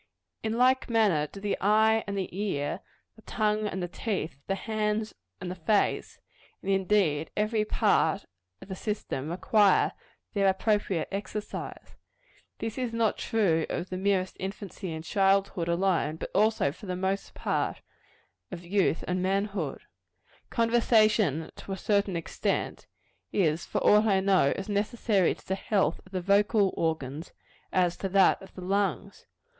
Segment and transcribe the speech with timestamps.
[0.41, 2.79] In like manner do the eye and the ear,
[3.15, 6.17] the tongue and the teeth, the hands and the face
[6.63, 8.25] and indeed every part
[8.63, 9.91] of the system require
[10.33, 11.97] their appropriate exercise.
[12.57, 16.95] This is not true of the merest infancy and childhood alone, but also, for the
[16.95, 17.83] most part,
[18.49, 19.81] of youth and manhood.
[20.49, 22.87] Conversation, to a certain extent,
[23.31, 27.33] is, for aught I know, as necessary to the health of the vocal organs,
[27.71, 29.27] as to that of the lungs.